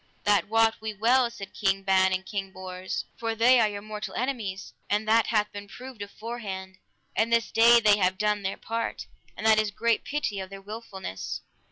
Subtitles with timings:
[0.23, 4.15] That wot we well, said King Ban and King Bors, for they are your mortal
[4.15, 6.79] enemies, and that hath been proved aforehand;
[7.15, 9.05] and this day they have done their part,
[9.37, 11.41] and that is great pity of their wilfulness.